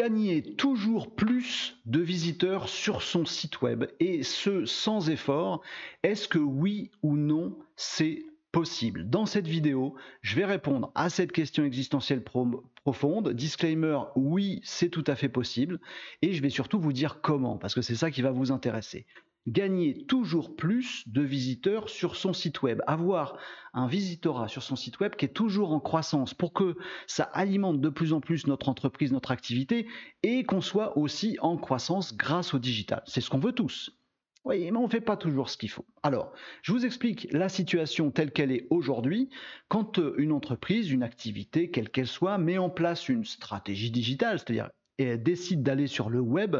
gagner 0.00 0.42
toujours 0.56 1.14
plus 1.14 1.76
de 1.84 2.00
visiteurs 2.00 2.70
sur 2.70 3.02
son 3.02 3.26
site 3.26 3.60
web 3.60 3.84
et 4.00 4.22
ce 4.22 4.64
sans 4.64 5.10
effort, 5.10 5.60
est-ce 6.02 6.26
que 6.26 6.38
oui 6.38 6.90
ou 7.02 7.18
non 7.18 7.58
c'est 7.76 8.24
possible? 8.50 9.10
Dans 9.10 9.26
cette 9.26 9.46
vidéo, 9.46 9.94
je 10.22 10.36
vais 10.36 10.46
répondre 10.46 10.90
à 10.94 11.10
cette 11.10 11.32
question 11.32 11.64
existentielle 11.64 12.24
profonde. 12.24 13.34
Disclaimer, 13.34 13.98
oui, 14.16 14.62
c'est 14.64 14.88
tout 14.88 15.04
à 15.06 15.16
fait 15.16 15.28
possible. 15.28 15.78
Et 16.22 16.32
je 16.32 16.40
vais 16.40 16.48
surtout 16.48 16.80
vous 16.80 16.94
dire 16.94 17.20
comment, 17.20 17.58
parce 17.58 17.74
que 17.74 17.82
c'est 17.82 17.94
ça 17.94 18.10
qui 18.10 18.22
va 18.22 18.30
vous 18.30 18.52
intéresser 18.52 19.04
gagner 19.46 20.04
toujours 20.06 20.54
plus 20.54 21.08
de 21.08 21.22
visiteurs 21.22 21.88
sur 21.88 22.16
son 22.16 22.32
site 22.32 22.62
web, 22.62 22.82
avoir 22.86 23.36
un 23.72 23.86
visitorat 23.86 24.48
sur 24.48 24.62
son 24.62 24.76
site 24.76 25.00
web 25.00 25.16
qui 25.16 25.24
est 25.24 25.34
toujours 25.34 25.72
en 25.72 25.80
croissance 25.80 26.34
pour 26.34 26.52
que 26.52 26.76
ça 27.06 27.24
alimente 27.24 27.80
de 27.80 27.88
plus 27.88 28.12
en 28.12 28.20
plus 28.20 28.46
notre 28.46 28.68
entreprise, 28.68 29.12
notre 29.12 29.30
activité 29.30 29.86
et 30.22 30.44
qu'on 30.44 30.60
soit 30.60 30.96
aussi 30.98 31.38
en 31.40 31.56
croissance 31.56 32.16
grâce 32.16 32.54
au 32.54 32.58
digital. 32.58 33.02
C'est 33.06 33.20
ce 33.20 33.30
qu'on 33.30 33.38
veut 33.38 33.52
tous. 33.52 33.96
Oui, 34.44 34.70
mais 34.70 34.78
on 34.78 34.84
ne 34.84 34.88
fait 34.88 35.02
pas 35.02 35.18
toujours 35.18 35.50
ce 35.50 35.58
qu'il 35.58 35.68
faut. 35.68 35.84
Alors, 36.02 36.32
je 36.62 36.72
vous 36.72 36.86
explique 36.86 37.28
la 37.30 37.50
situation 37.50 38.10
telle 38.10 38.32
qu'elle 38.32 38.52
est 38.52 38.66
aujourd'hui. 38.70 39.28
Quand 39.68 39.98
euh, 39.98 40.14
une 40.16 40.32
entreprise, 40.32 40.90
une 40.90 41.02
activité, 41.02 41.70
quelle 41.70 41.90
qu'elle 41.90 42.06
soit, 42.06 42.38
met 42.38 42.56
en 42.56 42.70
place 42.70 43.10
une 43.10 43.26
stratégie 43.26 43.90
digitale, 43.90 44.38
c'est-à-dire 44.38 44.70
décide 45.18 45.62
d'aller 45.62 45.86
sur 45.86 46.10
le 46.10 46.20
web, 46.20 46.56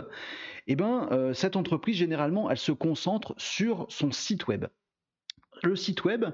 eh 0.67 0.77
ben, 0.77 1.09
euh, 1.13 1.33
cette 1.35 1.57
entreprise, 1.57 1.97
généralement, 1.97 2.51
elle 2.51 2.59
se 2.59 2.73
concentre 2.73 3.35
sur 3.39 3.87
son 3.89 4.13
site 4.13 4.47
web. 4.47 4.67
Le 5.63 5.77
site 5.77 6.05
web, 6.05 6.27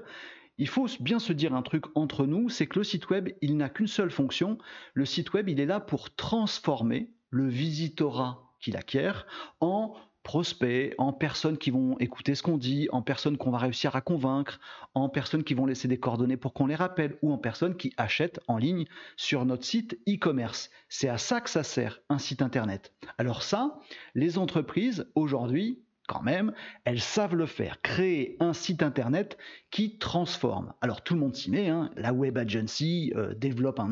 il 0.57 0.67
faut 0.67 0.87
bien 0.99 1.19
se 1.19 1.33
dire 1.33 1.53
un 1.53 1.61
truc 1.61 1.85
entre 1.95 2.25
nous, 2.25 2.49
c'est 2.49 2.67
que 2.67 2.79
le 2.79 2.83
site 2.83 3.09
web, 3.09 3.29
il 3.41 3.57
n'a 3.57 3.69
qu'une 3.69 3.87
seule 3.87 4.11
fonction. 4.11 4.57
Le 4.93 5.05
site 5.05 5.33
web, 5.33 5.49
il 5.49 5.59
est 5.59 5.65
là 5.65 5.79
pour 5.79 6.15
transformer 6.15 7.11
le 7.29 7.47
visitorat 7.47 8.43
qu'il 8.59 8.77
acquiert 8.77 9.27
en 9.59 9.95
prospects, 10.27 10.93
en 10.97 11.13
personnes 11.13 11.57
qui 11.57 11.71
vont 11.71 11.97
écouter 11.99 12.35
ce 12.35 12.43
qu'on 12.43 12.57
dit, 12.57 12.89
en 12.91 13.01
personnes 13.01 13.37
qu'on 13.37 13.49
va 13.49 13.59
réussir 13.59 13.95
à 13.95 14.01
convaincre, 14.01 14.59
en 14.93 15.07
personnes 15.07 15.45
qui 15.45 15.53
vont 15.53 15.65
laisser 15.65 15.87
des 15.87 16.01
coordonnées 16.01 16.35
pour 16.35 16.53
qu'on 16.53 16.67
les 16.67 16.75
rappelle, 16.75 17.15
ou 17.21 17.31
en 17.31 17.37
personnes 17.37 17.77
qui 17.77 17.93
achètent 17.95 18.41
en 18.49 18.57
ligne 18.57 18.87
sur 19.15 19.45
notre 19.45 19.63
site 19.63 19.97
e-commerce. 20.05 20.69
C'est 20.89 21.07
à 21.07 21.17
ça 21.17 21.39
que 21.39 21.49
ça 21.49 21.63
sert, 21.63 22.01
un 22.09 22.17
site 22.17 22.41
internet. 22.41 22.93
Alors 23.17 23.41
ça, 23.41 23.79
les 24.15 24.37
entreprises, 24.37 25.09
aujourd'hui, 25.15 25.79
quand 26.07 26.23
même, 26.23 26.53
elles 26.85 27.01
savent 27.01 27.35
le 27.35 27.45
faire, 27.45 27.81
créer 27.81 28.37
un 28.39 28.53
site 28.53 28.81
internet 28.81 29.37
qui 29.69 29.97
transforme. 29.97 30.73
Alors 30.81 31.03
tout 31.03 31.13
le 31.13 31.19
monde 31.19 31.35
s'y 31.35 31.51
met, 31.51 31.67
hein. 31.67 31.91
la 31.97 32.13
web 32.13 32.37
agency 32.37 33.13
euh, 33.15 33.33
développe 33.33 33.79
un, 33.79 33.89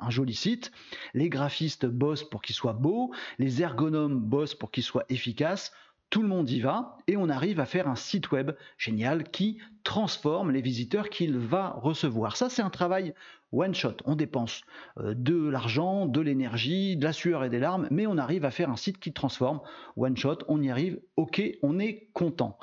un, 0.00 0.10
joli 0.10 0.34
site, 0.34 0.70
les 1.14 1.28
graphistes 1.30 1.86
bossent 1.86 2.28
pour 2.28 2.42
qu'il 2.42 2.54
soit 2.54 2.74
beau, 2.74 3.12
les 3.38 3.62
ergonomes 3.62 4.20
bossent 4.20 4.54
pour 4.54 4.70
qu'il 4.70 4.82
soit 4.82 5.06
efficace, 5.08 5.72
tout 6.10 6.22
le 6.22 6.28
monde 6.28 6.48
y 6.50 6.60
va 6.60 6.98
et 7.06 7.16
on 7.16 7.28
arrive 7.28 7.60
à 7.60 7.66
faire 7.66 7.88
un 7.88 7.96
site 7.96 8.30
web 8.30 8.52
génial 8.78 9.30
qui 9.30 9.58
transforme 9.82 10.50
les 10.50 10.60
visiteurs 10.60 11.10
qu'il 11.10 11.36
va 11.38 11.70
recevoir. 11.70 12.36
Ça, 12.36 12.48
c'est 12.48 12.62
un 12.62 12.70
travail 12.70 13.14
one 13.52 13.74
shot. 13.74 13.96
On 14.04 14.16
dépense 14.16 14.62
euh, 14.98 15.14
de 15.14 15.48
l'argent, 15.48 16.06
de 16.06 16.20
l'énergie, 16.20 16.96
de 16.96 17.04
la 17.04 17.12
sueur 17.12 17.44
et 17.44 17.50
des 17.50 17.58
larmes, 17.58 17.88
mais 17.90 18.06
on 18.06 18.18
arrive 18.18 18.44
à 18.44 18.50
faire 18.50 18.70
un 18.70 18.76
site 18.76 18.98
qui 18.98 19.12
transforme. 19.12 19.60
One 19.96 20.16
shot, 20.16 20.38
on 20.48 20.62
y 20.62 20.70
arrive, 20.70 21.00
ok, 21.16 21.42
on 21.62 21.78
est 21.78 22.10
content. 22.12 22.58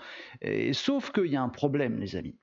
sauf 0.73 1.11
qu'il 1.11 1.27
y 1.27 1.36
a 1.36 1.41
un 1.41 1.49
problème, 1.49 1.99
les 1.99 2.16
amis. 2.16 2.36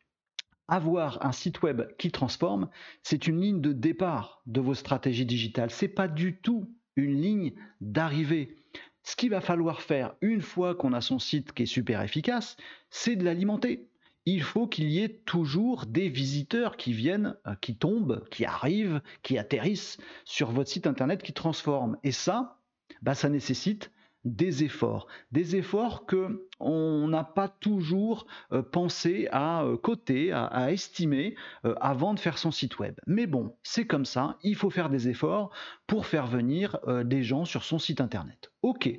Avoir 0.69 1.25
un 1.27 1.33
site 1.33 1.63
web 1.63 1.83
qui 1.99 2.13
transforme, 2.13 2.69
c'est 3.03 3.27
une 3.27 3.41
ligne 3.41 3.61
de 3.61 3.73
départ 3.73 4.43
de 4.47 4.61
vos 4.61 4.75
stratégies 4.75 5.27
digitales. 5.27 5.71
C'est 5.71 5.89
pas 5.89 6.07
du 6.07 6.41
tout 6.41 6.73
une 6.97 7.21
ligne 7.21 7.53
d'arrivée. 7.81 8.57
Ce 9.03 9.17
qu'il 9.17 9.31
va 9.31 9.41
falloir 9.41 9.81
faire 9.81 10.15
une 10.21 10.43
fois 10.43 10.75
qu'on 10.75 10.93
a 10.93 11.01
son 11.01 11.19
site 11.19 11.53
qui 11.53 11.65
est 11.65 11.67
super 11.67 12.03
efficace, 12.03 12.57
c'est 12.91 13.17
de 13.17 13.25
l'alimenter. 13.25 13.89
Il 14.27 14.43
faut 14.43 14.67
qu'il 14.67 14.91
y 14.91 15.03
ait 15.03 15.21
toujours 15.25 15.87
des 15.87 16.09
visiteurs 16.09 16.77
qui 16.77 16.93
viennent, 16.93 17.37
euh, 17.47 17.55
qui 17.61 17.77
tombent, 17.77 18.25
qui 18.31 18.45
arrivent, 18.45 19.01
qui 19.23 19.39
atterrissent 19.39 19.97
sur 20.25 20.51
votre 20.51 20.71
site 20.71 20.87
internet, 20.87 21.23
qui 21.23 21.33
transforment. 21.33 21.97
Et 22.05 22.13
ça, 22.13 22.61
bah, 23.03 23.15
ça 23.15 23.29
nécessite 23.29 23.91
des 24.25 24.65
efforts, 24.65 25.07
des 25.33 25.57
efforts 25.57 26.07
que 26.07 26.47
on 26.61 27.09
n'a 27.09 27.25
pas 27.25 27.49
toujours 27.49 28.27
euh, 28.53 28.63
pensé 28.63 29.29
à 29.33 29.63
euh, 29.65 29.77
coter, 29.77 30.31
à, 30.33 30.71
estimer 30.71 31.35
euh, 31.65 31.75
avant 31.81 32.13
de 32.13 32.21
faire 32.21 32.37
son 32.37 32.51
site 32.51 32.79
web. 32.79 32.95
Mais 33.07 33.27
bon, 33.27 33.57
c'est 33.63 33.87
comme 33.87 34.05
ça, 34.05 34.37
il 34.43 34.57
faut 34.57 34.71
faire 34.71 34.91
des 34.91 35.09
efforts 35.09 35.51
pour 35.87 36.07
faire 36.07 36.27
venir 36.27 36.79
des 37.05 37.23
gens 37.23 37.45
sur 37.45 37.65
son 37.65 37.79
site 37.79 38.01
internet. 38.01 38.53
Ok. 38.63 38.91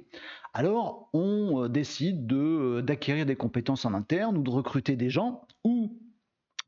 Alors, 0.53 1.09
on 1.13 1.69
décide 1.69 2.27
de 2.27 2.81
d'acquérir 2.81 3.25
des 3.25 3.37
compétences 3.37 3.85
en 3.85 3.93
interne 3.93 4.37
ou 4.37 4.43
de 4.43 4.49
recruter 4.49 4.97
des 4.97 5.09
gens 5.09 5.45
ou 5.63 5.97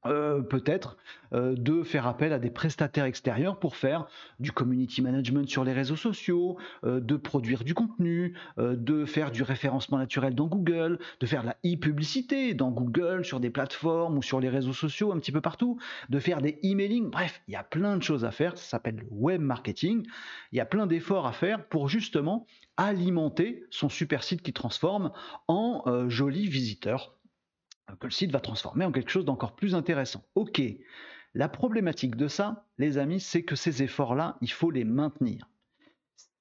euh, 0.05 0.41
peut-être 0.41 0.97
euh, 1.33 1.55
de 1.55 1.81
faire 1.83 2.07
appel 2.07 2.33
à 2.33 2.39
des 2.39 2.49
prestataires 2.49 3.05
extérieurs 3.05 3.57
pour 3.57 3.77
faire 3.77 4.07
du 4.39 4.51
community 4.51 5.01
management 5.01 5.47
sur 5.47 5.63
les 5.63 5.71
réseaux 5.71 5.95
sociaux, 5.95 6.57
euh, 6.83 6.99
de 6.99 7.15
produire 7.15 7.63
du 7.63 7.73
contenu, 7.73 8.35
de 8.57 9.05
faire 9.05 9.31
du 9.31 9.43
référencement 9.43 9.97
naturel 9.97 10.35
dans 10.35 10.47
Google, 10.47 10.99
de 11.19 11.25
faire 11.25 11.41
de 11.41 11.47
la 11.47 11.57
e-publicité 11.65 12.53
dans 12.53 12.71
Google, 12.71 13.23
sur 13.23 13.39
des 13.39 13.49
plateformes 13.49 14.17
ou 14.17 14.21
sur 14.21 14.39
les 14.39 14.49
réseaux 14.49 14.73
sociaux, 14.73 15.11
un 15.11 15.19
petit 15.19 15.31
peu 15.31 15.41
partout, 15.41 15.79
de 16.09 16.19
faire 16.19 16.41
des 16.41 16.59
emailing. 16.63 17.09
Bref, 17.09 17.41
il 17.47 17.53
y 17.53 17.57
a 17.57 17.63
plein 17.63 17.97
de 17.97 18.03
choses 18.03 18.25
à 18.25 18.31
faire. 18.31 18.57
Ça 18.57 18.63
s'appelle 18.63 18.97
le 18.97 19.07
web 19.11 19.41
marketing. 19.41 20.05
Il 20.51 20.57
y 20.57 20.61
a 20.61 20.65
plein 20.65 20.87
d'efforts 20.87 21.25
à 21.25 21.31
faire 21.31 21.65
pour 21.67 21.87
justement 21.87 22.45
alimenter 22.77 23.63
son 23.69 23.89
super 23.89 24.23
site 24.23 24.41
qui 24.41 24.53
transforme 24.53 25.11
en 25.47 26.09
jolis 26.09 26.47
visiteurs 26.47 27.15
que 27.99 28.07
le 28.07 28.11
site 28.11 28.31
va 28.31 28.39
transformer 28.39 28.85
en 28.85 28.91
quelque 28.91 29.11
chose 29.11 29.25
d'encore 29.25 29.55
plus 29.55 29.75
intéressant. 29.75 30.23
Ok, 30.35 30.61
la 31.33 31.49
problématique 31.49 32.15
de 32.15 32.27
ça, 32.27 32.65
les 32.77 32.97
amis, 32.97 33.19
c'est 33.19 33.43
que 33.43 33.55
ces 33.55 33.83
efforts-là, 33.83 34.37
il 34.41 34.51
faut 34.51 34.71
les 34.71 34.83
maintenir. 34.83 35.49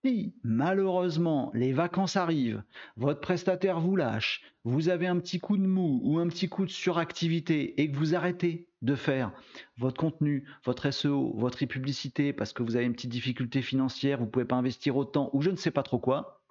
Si 0.04 0.34
malheureusement 0.42 1.52
les 1.54 1.72
vacances 1.72 2.16
arrivent, 2.16 2.62
votre 2.96 3.20
prestataire 3.20 3.78
vous 3.78 3.94
lâche, 3.94 4.42
vous 4.64 4.88
avez 4.88 5.06
un 5.06 5.18
petit 5.20 5.38
coup 5.38 5.56
de 5.56 5.66
mou 5.66 6.00
ou 6.02 6.18
un 6.18 6.26
petit 6.26 6.48
coup 6.48 6.64
de 6.64 6.70
suractivité 6.70 7.80
et 7.80 7.90
que 7.90 7.96
vous 7.96 8.16
arrêtez 8.16 8.66
de 8.82 8.96
faire 8.96 9.30
votre 9.78 10.00
contenu, 10.00 10.44
votre 10.64 10.90
SEO, 10.90 11.32
votre 11.36 11.62
e-publicité 11.62 12.32
parce 12.32 12.52
que 12.52 12.64
vous 12.64 12.74
avez 12.74 12.84
une 12.84 12.94
petite 12.94 13.12
difficulté 13.12 13.62
financière, 13.62 14.18
vous 14.18 14.24
ne 14.24 14.30
pouvez 14.30 14.44
pas 14.44 14.56
investir 14.56 14.96
autant 14.96 15.30
ou 15.34 15.40
je 15.40 15.50
ne 15.50 15.56
sais 15.56 15.70
pas 15.70 15.84
trop 15.84 16.00
quoi, 16.00 16.42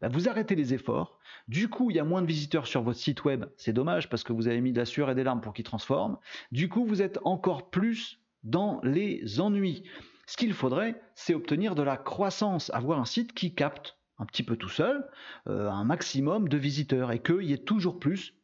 bah, 0.00 0.08
vous 0.08 0.28
arrêtez 0.28 0.54
les 0.54 0.74
efforts. 0.74 1.18
Du 1.48 1.68
coup, 1.68 1.90
il 1.90 1.96
y 1.96 2.00
a 2.00 2.04
moins 2.04 2.22
de 2.22 2.26
visiteurs 2.26 2.66
sur 2.66 2.82
votre 2.82 2.98
site 2.98 3.24
web. 3.24 3.46
C'est 3.56 3.72
dommage 3.72 4.08
parce 4.08 4.24
que 4.24 4.32
vous 4.32 4.48
avez 4.48 4.60
mis 4.60 4.72
de 4.72 4.78
la 4.78 4.84
sueur 4.84 5.10
et 5.10 5.14
des 5.14 5.24
larmes 5.24 5.40
pour 5.40 5.54
qu'il 5.54 5.64
transforme. 5.64 6.18
Du 6.52 6.68
coup, 6.68 6.84
vous 6.84 7.02
êtes 7.02 7.18
encore 7.24 7.70
plus 7.70 8.20
dans 8.42 8.80
les 8.82 9.40
ennuis. 9.40 9.84
Ce 10.26 10.36
qu'il 10.36 10.52
faudrait, 10.52 11.00
c'est 11.14 11.34
obtenir 11.34 11.74
de 11.74 11.82
la 11.82 11.96
croissance, 11.96 12.70
avoir 12.70 12.98
un 12.98 13.04
site 13.04 13.32
qui 13.32 13.54
capte 13.54 13.96
un 14.18 14.26
petit 14.26 14.42
peu 14.42 14.56
tout 14.56 14.68
seul 14.68 15.08
euh, 15.46 15.68
un 15.68 15.84
maximum 15.84 16.48
de 16.48 16.56
visiteurs 16.56 17.12
et 17.12 17.20
qu'il 17.20 17.42
y 17.42 17.52
ait 17.52 17.58
toujours 17.58 18.00
plus, 18.00 18.34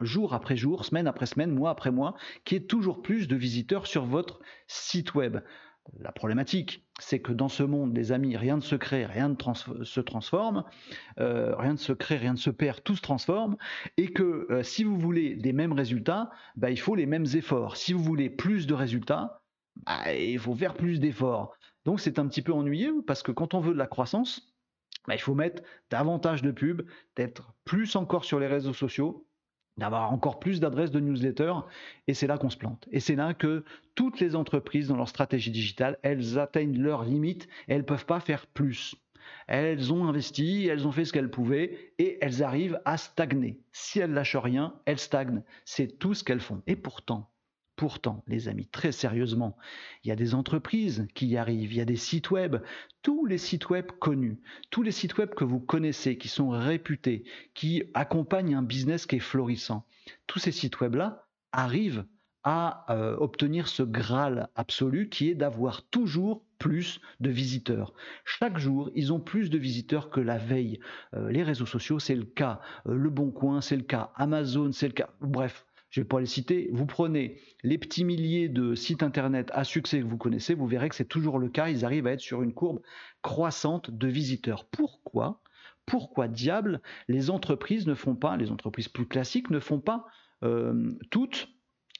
jour 0.00 0.34
après 0.34 0.56
jour, 0.56 0.84
semaine 0.84 1.06
après 1.06 1.26
semaine, 1.26 1.50
mois 1.50 1.70
après 1.70 1.90
mois, 1.90 2.14
qu'il 2.44 2.58
y 2.58 2.60
ait 2.60 2.66
toujours 2.66 3.02
plus 3.02 3.28
de 3.28 3.36
visiteurs 3.36 3.86
sur 3.86 4.04
votre 4.04 4.40
site 4.66 5.14
web. 5.14 5.38
La 6.00 6.12
problématique, 6.12 6.86
c'est 6.98 7.20
que 7.20 7.32
dans 7.32 7.48
ce 7.48 7.62
monde, 7.62 7.94
les 7.94 8.10
amis, 8.10 8.36
rien 8.36 8.56
ne 8.56 8.62
se 8.62 8.74
crée, 8.74 9.04
rien 9.04 9.28
ne 9.28 9.84
se 9.84 10.00
transforme, 10.00 10.64
euh, 11.20 11.54
rien 11.56 11.72
ne 11.72 11.78
se 11.78 11.92
crée, 11.92 12.16
rien 12.16 12.32
ne 12.32 12.38
se 12.38 12.50
perd, 12.50 12.82
tout 12.82 12.96
se 12.96 13.02
transforme, 13.02 13.56
et 13.96 14.12
que 14.12 14.46
euh, 14.50 14.62
si 14.62 14.82
vous 14.82 14.98
voulez 14.98 15.36
des 15.36 15.52
mêmes 15.52 15.72
résultats, 15.72 16.30
bah, 16.56 16.70
il 16.70 16.80
faut 16.80 16.94
les 16.94 17.06
mêmes 17.06 17.26
efforts. 17.34 17.76
Si 17.76 17.92
vous 17.92 18.02
voulez 18.02 18.30
plus 18.30 18.66
de 18.66 18.74
résultats, 18.74 19.42
bah, 19.84 20.14
il 20.14 20.38
faut 20.38 20.54
faire 20.54 20.74
plus 20.74 21.00
d'efforts. 21.00 21.54
Donc 21.84 22.00
c'est 22.00 22.18
un 22.18 22.26
petit 22.28 22.42
peu 22.42 22.52
ennuyeux 22.52 23.02
parce 23.06 23.22
que 23.22 23.32
quand 23.32 23.52
on 23.52 23.60
veut 23.60 23.74
de 23.74 23.78
la 23.78 23.86
croissance, 23.86 24.54
bah, 25.06 25.14
il 25.14 25.20
faut 25.20 25.34
mettre 25.34 25.62
davantage 25.90 26.40
de 26.40 26.50
pubs, 26.50 26.86
d'être 27.16 27.54
plus 27.64 27.94
encore 27.94 28.24
sur 28.24 28.40
les 28.40 28.46
réseaux 28.46 28.72
sociaux, 28.72 29.26
d'avoir 29.76 30.12
encore 30.12 30.38
plus 30.38 30.60
d'adresses 30.60 30.90
de 30.90 31.00
newsletter, 31.00 31.54
et 32.06 32.14
c'est 32.14 32.26
là 32.26 32.38
qu'on 32.38 32.50
se 32.50 32.56
plante. 32.56 32.86
Et 32.92 33.00
c'est 33.00 33.16
là 33.16 33.34
que 33.34 33.64
toutes 33.94 34.20
les 34.20 34.36
entreprises, 34.36 34.88
dans 34.88 34.96
leur 34.96 35.08
stratégie 35.08 35.50
digitale, 35.50 35.98
elles 36.02 36.38
atteignent 36.38 36.80
leurs 36.80 37.04
limites, 37.04 37.48
elles 37.68 37.78
ne 37.78 37.82
peuvent 37.82 38.06
pas 38.06 38.20
faire 38.20 38.46
plus. 38.46 38.94
Elles 39.46 39.92
ont 39.92 40.06
investi, 40.06 40.66
elles 40.66 40.86
ont 40.86 40.92
fait 40.92 41.04
ce 41.04 41.12
qu'elles 41.12 41.30
pouvaient, 41.30 41.92
et 41.98 42.18
elles 42.20 42.42
arrivent 42.42 42.80
à 42.84 42.96
stagner. 42.96 43.60
Si 43.72 43.98
elles 43.98 44.12
lâchent 44.12 44.36
rien, 44.36 44.74
elles 44.84 44.98
stagnent. 44.98 45.42
C'est 45.64 45.98
tout 45.98 46.14
ce 46.14 46.24
qu'elles 46.24 46.40
font. 46.40 46.62
Et 46.66 46.76
pourtant, 46.76 47.30
Pourtant, 47.76 48.22
les 48.28 48.48
amis, 48.48 48.66
très 48.66 48.92
sérieusement, 48.92 49.56
il 50.04 50.08
y 50.08 50.12
a 50.12 50.16
des 50.16 50.34
entreprises 50.34 51.08
qui 51.14 51.26
y 51.26 51.36
arrivent, 51.36 51.72
il 51.72 51.78
y 51.78 51.80
a 51.80 51.84
des 51.84 51.96
sites 51.96 52.30
web, 52.30 52.56
tous 53.02 53.26
les 53.26 53.38
sites 53.38 53.68
web 53.68 53.90
connus, 53.98 54.38
tous 54.70 54.82
les 54.82 54.92
sites 54.92 55.18
web 55.18 55.30
que 55.34 55.44
vous 55.44 55.58
connaissez, 55.58 56.16
qui 56.16 56.28
sont 56.28 56.50
réputés, 56.50 57.24
qui 57.52 57.82
accompagnent 57.94 58.54
un 58.54 58.62
business 58.62 59.06
qui 59.06 59.16
est 59.16 59.20
florissant. 59.20 59.86
Tous 60.28 60.38
ces 60.38 60.52
sites 60.52 60.80
web-là 60.80 61.26
arrivent 61.50 62.04
à 62.44 62.84
euh, 62.90 63.16
obtenir 63.16 63.68
ce 63.68 63.82
Graal 63.82 64.48
absolu 64.54 65.08
qui 65.08 65.30
est 65.30 65.34
d'avoir 65.34 65.82
toujours 65.82 66.44
plus 66.58 67.00
de 67.20 67.30
visiteurs. 67.30 67.94
Chaque 68.24 68.58
jour, 68.58 68.90
ils 68.94 69.12
ont 69.12 69.20
plus 69.20 69.50
de 69.50 69.58
visiteurs 69.58 70.10
que 70.10 70.20
la 70.20 70.38
veille. 70.38 70.78
Euh, 71.14 71.30
les 71.30 71.42
réseaux 71.42 71.66
sociaux, 71.66 71.98
c'est 71.98 72.14
le 72.14 72.24
cas. 72.24 72.60
Euh, 72.86 72.94
le 72.94 73.10
Bon 73.10 73.30
Coin, 73.30 73.60
c'est 73.60 73.76
le 73.76 73.82
cas. 73.82 74.12
Amazon, 74.14 74.70
c'est 74.72 74.86
le 74.86 74.92
cas. 74.92 75.10
Bref, 75.20 75.66
je 75.94 76.00
ne 76.00 76.04
vais 76.04 76.08
pas 76.08 76.18
les 76.18 76.26
citer. 76.26 76.68
Vous 76.72 76.86
prenez 76.86 77.40
les 77.62 77.78
petits 77.78 78.02
milliers 78.02 78.48
de 78.48 78.74
sites 78.74 79.04
internet 79.04 79.48
à 79.52 79.62
succès 79.62 80.00
que 80.00 80.04
vous 80.04 80.16
connaissez, 80.16 80.52
vous 80.52 80.66
verrez 80.66 80.88
que 80.88 80.96
c'est 80.96 81.04
toujours 81.04 81.38
le 81.38 81.48
cas. 81.48 81.68
Ils 81.68 81.84
arrivent 81.84 82.08
à 82.08 82.10
être 82.10 82.20
sur 82.20 82.42
une 82.42 82.52
courbe 82.52 82.80
croissante 83.22 83.92
de 83.92 84.08
visiteurs. 84.08 84.64
Pourquoi? 84.64 85.40
Pourquoi 85.86 86.26
diable 86.26 86.82
les 87.06 87.30
entreprises 87.30 87.86
ne 87.86 87.94
font 87.94 88.16
pas, 88.16 88.36
les 88.36 88.50
entreprises 88.50 88.88
plus 88.88 89.06
classiques 89.06 89.50
ne 89.50 89.60
font 89.60 89.78
pas 89.78 90.04
euh, 90.42 90.90
toute 91.12 91.48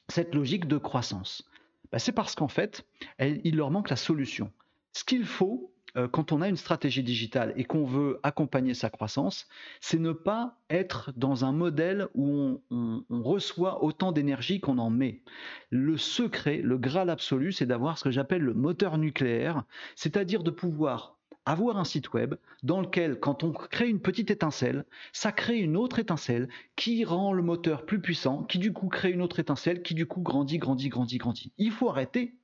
cette 0.08 0.34
logique 0.34 0.66
de 0.66 0.76
croissance? 0.76 1.48
Bah, 1.92 2.00
C'est 2.00 2.10
parce 2.10 2.34
qu'en 2.34 2.48
fait, 2.48 2.84
il 3.20 3.54
leur 3.54 3.70
manque 3.70 3.90
la 3.90 3.96
solution. 3.96 4.50
Ce 4.92 5.04
qu'il 5.04 5.24
faut, 5.24 5.72
quand 6.12 6.32
on 6.32 6.40
a 6.40 6.48
une 6.48 6.56
stratégie 6.56 7.02
digitale 7.02 7.52
et 7.56 7.64
qu'on 7.64 7.84
veut 7.84 8.18
accompagner 8.22 8.74
sa 8.74 8.90
croissance, 8.90 9.46
c'est 9.80 9.98
ne 9.98 10.12
pas 10.12 10.58
être 10.70 11.12
dans 11.16 11.44
un 11.44 11.52
modèle 11.52 12.08
où 12.14 12.60
on, 12.70 13.04
reçoit 13.10 13.82
autant 13.84 14.12
d'énergie 14.12 14.60
qu'on 14.60 14.78
en 14.78 14.90
met. 14.90 15.22
Le 15.70 15.96
secret, 15.96 16.60
le 16.62 16.78
graal 16.78 17.10
absolu, 17.10 17.52
c'est 17.52 17.66
d'avoir 17.66 17.98
ce 17.98 18.04
que 18.04 18.10
j'appelle 18.10 18.42
le 18.42 18.54
moteur 18.54 18.98
nucléaire, 18.98 19.64
c'est-à-dire 19.96 20.42
de 20.42 20.50
pouvoir 20.50 21.16
avoir 21.46 21.76
un 21.78 21.84
site 21.84 22.12
web 22.12 22.34
dans 22.62 22.80
lequel, 22.80 23.20
quand 23.20 23.44
on 23.44 23.52
crée 23.52 23.88
une 23.88 24.00
petite 24.00 24.30
étincelle, 24.30 24.84
ça 25.12 25.32
crée 25.32 25.58
une 25.58 25.76
autre 25.76 25.98
étincelle 25.98 26.48
qui 26.76 27.04
rend 27.04 27.32
le 27.32 27.42
moteur 27.42 27.84
plus 27.84 28.00
puissant, 28.00 28.44
qui 28.44 28.58
du 28.58 28.72
coup 28.72 28.88
crée 28.88 29.10
une 29.10 29.22
autre 29.22 29.40
étincelle, 29.40 29.82
qui 29.82 29.94
du 29.94 30.06
coup 30.06 30.22
grandit, 30.22 30.58
grandit, 30.58 30.88
grandit, 30.88 31.18
grandit. 31.18 31.52
Il 31.58 31.70
faut 31.70 31.90
arrêter 31.90 32.34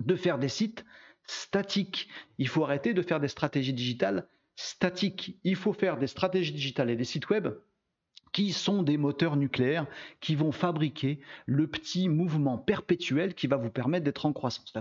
de 0.00 0.14
faire 0.14 0.38
des 0.38 0.48
sites 0.48 0.84
statiques. 1.28 2.08
Il 2.38 2.48
faut 2.48 2.64
arrêter 2.64 2.94
de 2.94 3.02
faire 3.02 3.20
des 3.20 3.28
stratégies 3.28 3.72
digitales 3.72 4.26
statiques. 4.56 5.38
Il 5.44 5.54
faut 5.56 5.72
faire 5.72 5.98
des 5.98 6.08
stratégies 6.08 6.52
digitales 6.52 6.90
et 6.90 6.96
des 6.96 7.04
sites 7.04 7.28
web 7.30 7.48
qui 8.32 8.52
sont 8.52 8.82
des 8.82 8.96
moteurs 8.96 9.36
nucléaires 9.36 9.86
qui 10.20 10.34
vont 10.34 10.52
fabriquer 10.52 11.20
le 11.46 11.66
petit 11.66 12.08
mouvement 12.08 12.58
perpétuel 12.58 13.34
qui 13.34 13.46
va 13.46 13.56
vous 13.56 13.70
permettre 13.70 14.04
d'être 14.04 14.26
en 14.26 14.32
croissance. 14.32 14.72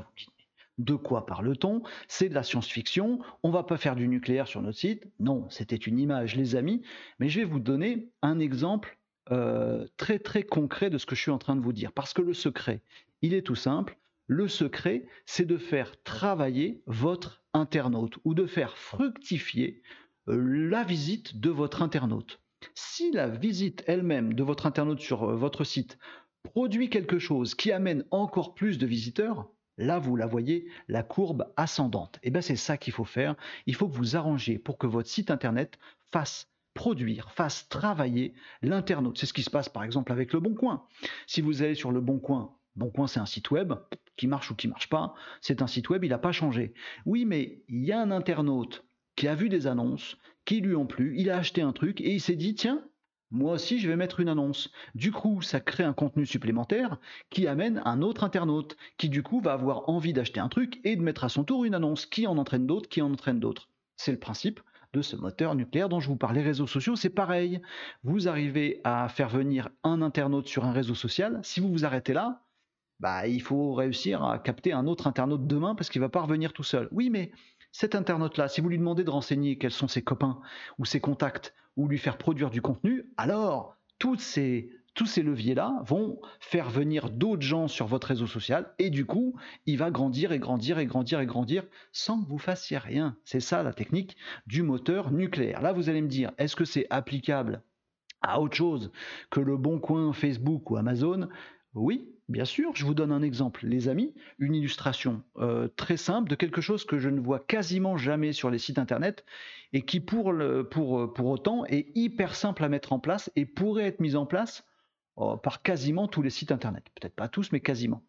de 0.78 0.94
quoi 0.94 1.26
parle-t-on? 1.26 1.82
C'est 2.08 2.30
de 2.30 2.36
la 2.36 2.44
science-fiction. 2.44 3.20
On 3.44 3.50
va 3.50 3.64
pas 3.64 3.78
faire 3.78 3.96
du 3.96 4.08
nucléaire 4.08 4.48
sur 4.48 4.62
notre 4.62 4.78
site. 4.78 5.08
Non, 5.20 5.50
c'était 5.50 5.76
une 5.76 6.00
image, 6.00 6.36
les 6.36 6.56
amis. 6.56 6.84
Mais 7.20 7.30
je 7.30 7.40
vais 7.40 7.46
vous 7.46 7.60
donner 7.60 8.10
un 8.22 8.40
exemple 8.40 8.98
euh, 9.32 9.88
très 9.98 10.20
très 10.20 10.44
concret 10.44 10.90
de 10.90 10.98
ce 10.98 11.06
que 11.06 11.16
je 11.16 11.22
suis 11.22 11.32
en 11.32 11.40
train 11.40 11.56
de 11.56 11.62
vous 11.62 11.74
dire. 11.74 11.92
Parce 11.92 12.14
que 12.14 12.22
le 12.22 12.34
secret, 12.34 12.82
il 13.22 13.34
est 13.34 13.42
tout 13.42 13.56
simple. 13.56 13.98
Le 14.30 14.50
secret, 14.50 15.06
c'est 15.26 15.46
de 15.46 15.58
faire 15.58 16.04
travailler 16.04 16.84
votre 16.86 17.44
internaute 17.54 18.18
ou 18.26 18.34
de 18.34 18.46
faire 18.46 18.78
fructifier 18.78 19.82
euh, 20.28 20.70
la 20.70 20.84
visite 20.84 21.40
de 21.40 21.50
votre 21.50 21.82
internaute. 21.82 22.42
Si 22.76 23.12
la 23.12 23.30
visite 23.30 23.86
elle-même 23.88 24.34
de 24.34 24.44
votre 24.44 24.66
internaute 24.66 25.00
sur 25.00 25.24
euh, 25.24 25.36
votre 25.36 25.64
site 25.64 25.98
produit 26.44 26.90
quelque 26.90 27.20
chose 27.20 27.56
qui 27.56 27.72
amène 27.72 28.04
encore 28.12 28.54
plus 28.54 28.78
de 28.78 28.86
visiteurs, 28.86 29.50
là 29.78 29.98
vous 29.98 30.18
la 30.18 30.28
voyez, 30.28 30.68
la 30.90 31.04
courbe 31.04 31.52
ascendante. 31.56 32.18
Et 32.18 32.28
eh 32.28 32.32
bien 32.32 32.42
c'est 32.42 32.58
ça 32.58 32.76
qu'il 32.78 32.94
faut 32.94 33.06
faire. 33.06 33.36
Il 33.66 33.76
faut 33.76 33.88
que 33.88 33.96
vous 33.96 34.18
arrangiez 34.18 34.60
pour 34.60 34.78
que 34.78 34.88
votre 34.88 35.10
site 35.10 35.32
internet 35.32 35.80
fasse 36.12 36.52
produire, 36.74 37.32
fasse 37.32 37.70
travailler 37.70 38.34
l'internaute. 38.62 39.18
C'est 39.18 39.26
ce 39.26 39.34
qui 39.34 39.44
se 39.44 39.50
passe 39.50 39.70
par 39.70 39.86
exemple 39.86 40.12
avec 40.12 40.34
le 40.34 40.42
Bon 40.42 40.54
Coin. 40.54 40.86
Si 41.28 41.42
vous 41.42 41.62
allez 41.62 41.76
sur 41.76 41.92
le 41.92 42.02
Bon 42.02 42.20
Coin, 42.20 42.56
Bon 42.76 42.90
Coin 42.90 43.08
c'est 43.08 43.20
un 43.20 43.26
site 43.26 43.52
web, 43.52 43.74
qui 44.18 44.28
marche 44.28 44.52
ou 44.52 44.56
qui 44.56 44.68
marche 44.68 44.90
pas, 44.90 45.14
c'est 45.42 45.62
un 45.62 45.68
site 45.68 45.90
web, 45.90 46.04
il 46.04 46.10
n'a 46.10 46.18
pas 46.18 46.32
changé. 46.32 46.74
Oui, 47.06 47.26
mais 47.26 47.64
il 47.70 47.86
y 47.86 47.92
a 47.92 48.02
un 48.02 48.12
internaute 48.12 48.84
qui 49.16 49.28
a 49.28 49.36
vu 49.36 49.50
des 49.50 49.68
annonces, 49.68 50.18
qui 50.46 50.62
lui 50.62 50.76
ont 50.76 50.86
plu, 50.86 51.16
il 51.18 51.30
a 51.30 51.38
acheté 51.38 51.62
un 51.62 51.74
truc 51.74 52.02
et 52.02 52.14
il 52.14 52.22
s'est 52.22 52.36
dit 52.36 52.56
tiens, 52.56 52.84
moi 53.32 53.54
aussi 53.54 53.80
je 53.80 53.88
vais 53.88 53.96
mettre 53.96 54.20
une 54.20 54.30
annonce. 54.30 54.72
Du 54.96 55.12
coup, 55.12 55.42
ça 55.42 55.60
crée 55.60 55.84
un 55.84 55.94
contenu 55.94 56.26
supplémentaire 56.26 57.00
qui 57.30 57.48
amène 57.48 57.82
un 57.86 58.02
autre 58.02 58.24
internaute 58.24 58.78
qui 58.98 59.10
du 59.10 59.24
coup 59.24 59.42
va 59.42 59.54
avoir 59.54 59.90
envie 59.90 60.14
d'acheter 60.14 60.40
un 60.40 60.50
truc 60.50 60.80
et 60.84 60.96
de 60.96 61.02
mettre 61.02 61.24
à 61.24 61.30
son 61.30 61.44
tour 61.44 61.66
une 61.66 61.76
annonce 61.76 62.06
qui 62.06 62.28
en 62.28 62.38
entraîne 62.38 62.68
d'autres, 62.68 62.90
qui 62.90 63.02
en 63.02 63.12
entraîne 63.12 63.40
d'autres. 63.40 63.70
C'est 63.98 64.12
le 64.12 64.20
principe 64.20 64.62
de 64.94 65.02
ce 65.02 65.16
moteur 65.16 65.56
nucléaire 65.56 65.90
dont 65.90 66.00
je 66.00 66.08
vous 66.08 66.16
parle. 66.16 66.36
Les 66.36 66.42
réseaux 66.42 66.68
sociaux, 66.68 66.96
c'est 66.96 67.10
pareil. 67.10 67.62
Vous 68.04 68.28
arrivez 68.28 68.80
à 68.84 69.10
faire 69.10 69.30
venir 69.30 69.70
un 69.84 70.02
internaute 70.02 70.48
sur 70.48 70.66
un 70.66 70.72
réseau 70.72 70.96
social. 70.96 71.40
Si 71.44 71.60
vous 71.60 71.70
vous 71.70 71.86
arrêtez 71.86 72.14
là, 72.14 72.47
bah, 73.00 73.28
il 73.28 73.42
faut 73.42 73.74
réussir 73.74 74.24
à 74.24 74.40
capter 74.40 74.74
un 74.74 74.88
autre 74.88 75.08
internaute 75.08 75.46
demain 75.46 75.76
parce 75.76 75.90
qu'il 75.90 76.02
va 76.02 76.10
pas 76.10 76.22
revenir 76.22 76.54
tout 76.54 76.64
seul. 76.64 76.88
Oui, 76.92 77.10
mais 77.10 77.32
cet 77.72 77.96
internaute-là, 77.96 78.48
si 78.48 78.62
vous 78.62 78.70
lui 78.70 78.78
demandez 78.78 79.04
de 79.04 79.10
renseigner 79.10 79.58
quels 79.58 79.72
sont 79.72 79.88
ses 79.88 80.02
copains 80.02 80.40
ou 80.80 80.86
ses 80.86 81.00
contacts 81.00 81.54
ou 81.76 81.88
lui 81.88 82.00
faire 82.00 82.18
produire 82.18 82.50
du 82.50 82.62
contenu, 82.62 83.06
alors 83.18 83.78
tous 84.00 84.18
ces, 84.18 84.72
tous 84.96 85.06
ces 85.06 85.22
leviers-là 85.22 85.82
vont 85.86 86.20
faire 86.40 86.72
venir 86.72 87.12
d'autres 87.12 87.44
gens 87.44 87.68
sur 87.68 87.86
votre 87.86 88.08
réseau 88.08 88.26
social 88.26 88.74
et 88.80 88.90
du 88.90 89.06
coup, 89.06 89.36
il 89.68 89.78
va 89.78 89.92
grandir 89.92 90.32
et 90.32 90.40
grandir 90.40 90.80
et 90.80 90.88
grandir 90.88 91.20
et 91.20 91.28
grandir 91.28 91.64
sans 91.92 92.24
que 92.24 92.28
vous 92.28 92.40
fassiez 92.40 92.80
rien. 92.80 93.16
C'est 93.24 93.40
ça 93.40 93.62
la 93.62 93.74
technique 93.74 94.18
du 94.48 94.64
moteur 94.64 95.12
nucléaire. 95.12 95.62
Là, 95.62 95.72
vous 95.72 95.90
allez 95.90 96.02
me 96.02 96.08
dire, 96.08 96.32
est-ce 96.40 96.56
que 96.56 96.66
c'est 96.66 96.88
applicable 96.90 97.62
à 98.22 98.42
autre 98.42 98.56
chose 98.56 98.92
que 99.30 99.40
le 99.40 99.56
bon 99.56 99.80
coin 99.80 100.14
Facebook 100.14 100.72
ou 100.72 100.78
Amazon? 100.78 101.30
Oui, 101.78 102.18
Bien 102.30 102.44
sûr, 102.44 102.76
je 102.76 102.84
vous 102.84 102.94
donne 102.94 103.14
un 103.14 103.22
exemple, 103.22 103.66
les 103.66 103.88
amis, 103.88 104.14
une 104.38 104.54
illustration 104.54 105.24
euh, 105.38 105.70
très 105.78 105.96
simple 105.96 106.30
de 106.30 106.36
quelque 106.36 106.60
chose 106.60 106.84
que 106.84 107.00
je 107.00 107.08
ne 107.08 107.22
vois 107.22 107.40
quasiment 107.40 107.96
jamais 107.96 108.34
sur 108.34 108.50
les 108.50 108.58
sites 108.58 108.80
internet 108.80 109.24
et 109.72 109.84
qui 109.84 110.02
pour, 110.02 110.34
euh, 110.34 110.70
autant 111.20 111.66
est 111.68 111.88
hyper 111.96 112.36
simple 112.36 112.66
à 112.66 112.70
mettre 112.70 112.92
en 112.92 113.00
place 113.00 113.32
et 113.38 113.46
pourrait 113.46 113.86
être 113.86 114.02
mise 114.02 114.18
en 114.18 114.26
place 114.26 114.66
euh, 115.20 115.38
par 115.38 115.62
quasiment 115.62 116.10
tous 116.10 116.22
les 116.22 116.30
sites 116.30 116.52
internet. 116.52 116.84
Peut-être 117.00 117.16
pas 117.16 117.30
tous, 117.30 117.54
mais 117.54 117.62
quasiment. 117.62 118.04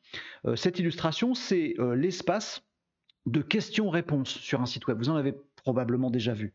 cette 0.57 0.81
illustration, 0.81 1.35
c'est 1.35 1.75
l'espace 1.95 2.65
de 3.27 3.41
questions-réponses 3.41 4.31
sur 4.31 4.61
un 4.61 4.67
site 4.67 4.89
web. 4.89 4.99
Vous 4.99 5.11
en 5.11 5.17
avez 5.17 5.35
probablement 5.63 6.11
déjà 6.11 6.35
vu. 6.35 6.55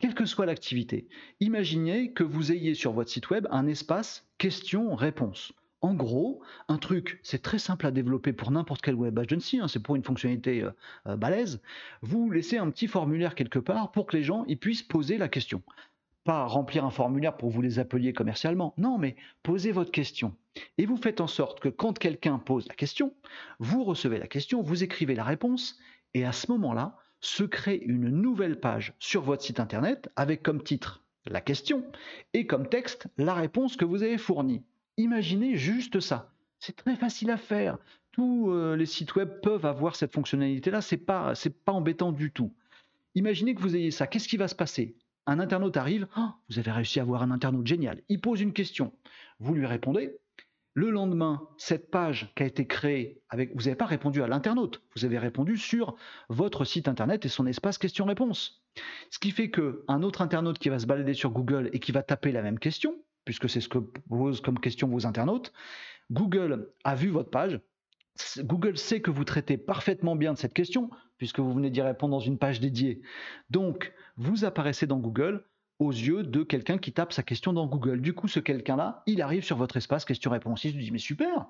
Quelle 0.00 0.14
que 0.14 0.26
soit 0.26 0.46
l'activité, 0.46 1.08
imaginez 1.40 2.12
que 2.12 2.24
vous 2.24 2.52
ayez 2.52 2.74
sur 2.74 2.92
votre 2.92 3.10
site 3.10 3.30
web 3.30 3.46
un 3.50 3.66
espace 3.66 4.28
questions-réponses. 4.36 5.54
En 5.82 5.94
gros, 5.94 6.42
un 6.68 6.76
truc, 6.76 7.20
c'est 7.22 7.40
très 7.40 7.58
simple 7.58 7.86
à 7.86 7.90
développer 7.90 8.34
pour 8.34 8.50
n'importe 8.50 8.82
quel 8.82 8.94
web 8.94 9.18
agency, 9.18 9.58
hein, 9.58 9.68
c'est 9.68 9.82
pour 9.82 9.96
une 9.96 10.04
fonctionnalité 10.04 10.62
euh, 10.62 10.70
euh, 11.06 11.16
balèze. 11.16 11.62
Vous 12.02 12.30
laissez 12.30 12.58
un 12.58 12.70
petit 12.70 12.86
formulaire 12.86 13.34
quelque 13.34 13.58
part 13.58 13.90
pour 13.90 14.06
que 14.06 14.16
les 14.16 14.22
gens 14.22 14.44
ils 14.46 14.58
puissent 14.58 14.82
poser 14.82 15.16
la 15.16 15.28
question. 15.28 15.62
Pas 16.24 16.44
remplir 16.44 16.84
un 16.84 16.90
formulaire 16.90 17.38
pour 17.38 17.48
vous 17.48 17.62
les 17.62 17.78
appeliez 17.78 18.12
commercialement, 18.12 18.74
non, 18.76 18.98
mais 18.98 19.16
posez 19.42 19.72
votre 19.72 19.90
question. 19.90 20.36
Et 20.76 20.84
vous 20.84 20.98
faites 20.98 21.22
en 21.22 21.26
sorte 21.26 21.60
que 21.60 21.70
quand 21.70 21.98
quelqu'un 21.98 22.38
pose 22.38 22.68
la 22.68 22.74
question, 22.74 23.14
vous 23.58 23.82
recevez 23.82 24.18
la 24.18 24.26
question, 24.26 24.60
vous 24.60 24.84
écrivez 24.84 25.14
la 25.14 25.24
réponse, 25.24 25.78
et 26.12 26.26
à 26.26 26.32
ce 26.32 26.52
moment-là, 26.52 26.98
se 27.20 27.44
crée 27.44 27.76
une 27.76 28.08
nouvelle 28.08 28.60
page 28.60 28.94
sur 28.98 29.22
votre 29.22 29.42
site 29.42 29.60
internet 29.60 30.10
avec 30.16 30.42
comme 30.42 30.62
titre 30.62 31.02
la 31.26 31.40
question 31.40 31.84
et 32.34 32.46
comme 32.46 32.68
texte 32.68 33.06
la 33.16 33.34
réponse 33.34 33.76
que 33.76 33.84
vous 33.84 34.02
avez 34.02 34.18
fournie. 34.18 34.62
Imaginez 35.00 35.56
juste 35.56 36.00
ça. 36.00 36.30
C'est 36.58 36.76
très 36.76 36.94
facile 36.94 37.30
à 37.30 37.38
faire. 37.38 37.78
Tous 38.12 38.50
euh, 38.50 38.76
les 38.76 38.84
sites 38.84 39.14
web 39.14 39.40
peuvent 39.42 39.64
avoir 39.64 39.96
cette 39.96 40.12
fonctionnalité-là. 40.12 40.82
C'est 40.82 40.98
pas, 40.98 41.34
c'est 41.34 41.64
pas 41.64 41.72
embêtant 41.72 42.12
du 42.12 42.30
tout. 42.30 42.52
Imaginez 43.14 43.54
que 43.54 43.62
vous 43.62 43.76
ayez 43.76 43.92
ça. 43.92 44.06
Qu'est-ce 44.06 44.28
qui 44.28 44.36
va 44.36 44.46
se 44.46 44.54
passer? 44.54 44.96
Un 45.26 45.40
internaute 45.40 45.78
arrive. 45.78 46.06
Oh, 46.18 46.28
vous 46.50 46.58
avez 46.58 46.70
réussi 46.70 46.98
à 46.98 47.02
avoir 47.02 47.22
un 47.22 47.30
internaute 47.30 47.66
génial. 47.66 48.02
Il 48.10 48.20
pose 48.20 48.42
une 48.42 48.52
question. 48.52 48.92
Vous 49.38 49.54
lui 49.54 49.64
répondez. 49.64 50.18
Le 50.74 50.90
lendemain, 50.90 51.48
cette 51.56 51.90
page 51.90 52.30
qui 52.36 52.42
a 52.42 52.46
été 52.46 52.66
créée 52.66 53.22
avec, 53.30 53.52
vous 53.54 53.62
n'avez 53.62 53.76
pas 53.76 53.86
répondu 53.86 54.22
à 54.22 54.28
l'internaute, 54.28 54.82
vous 54.94 55.04
avez 55.04 55.18
répondu 55.18 55.56
sur 55.56 55.96
votre 56.28 56.64
site 56.64 56.88
internet 56.88 57.24
et 57.24 57.28
son 57.28 57.46
espace 57.46 57.78
question-réponse. 57.78 58.62
Ce 59.10 59.18
qui 59.18 59.30
fait 59.30 59.50
que 59.50 59.82
un 59.88 60.02
autre 60.02 60.22
internaute 60.22 60.58
qui 60.58 60.68
va 60.68 60.78
se 60.78 60.86
balader 60.86 61.14
sur 61.14 61.30
Google 61.30 61.70
et 61.72 61.80
qui 61.80 61.90
va 61.90 62.02
taper 62.02 62.32
la 62.32 62.42
même 62.42 62.58
question, 62.58 62.94
puisque 63.24 63.48
c'est 63.48 63.60
ce 63.60 63.68
que 63.68 63.78
posent 63.78 64.40
comme 64.40 64.58
question 64.58 64.88
vos 64.88 65.06
internautes. 65.06 65.52
Google 66.10 66.72
a 66.84 66.94
vu 66.94 67.08
votre 67.08 67.30
page. 67.30 67.60
Google 68.38 68.76
sait 68.76 69.00
que 69.00 69.10
vous 69.10 69.24
traitez 69.24 69.56
parfaitement 69.56 70.16
bien 70.16 70.32
de 70.32 70.38
cette 70.38 70.52
question, 70.52 70.90
puisque 71.16 71.40
vous 71.40 71.52
venez 71.52 71.70
d'y 71.70 71.82
répondre 71.82 72.12
dans 72.12 72.20
une 72.20 72.38
page 72.38 72.60
dédiée. 72.60 73.02
Donc, 73.48 73.92
vous 74.16 74.44
apparaissez 74.44 74.86
dans 74.86 74.98
Google 74.98 75.44
aux 75.78 75.92
yeux 75.92 76.22
de 76.22 76.42
quelqu'un 76.42 76.76
qui 76.76 76.92
tape 76.92 77.12
sa 77.12 77.22
question 77.22 77.52
dans 77.52 77.66
Google. 77.66 78.02
Du 78.02 78.12
coup, 78.12 78.28
ce 78.28 78.40
quelqu'un-là, 78.40 79.02
il 79.06 79.22
arrive 79.22 79.44
sur 79.44 79.56
votre 79.56 79.76
espace 79.78 80.04
question-réponse. 80.04 80.64
Il 80.64 80.72
se 80.72 80.76
dit, 80.76 80.90
mais 80.90 80.98
super, 80.98 81.46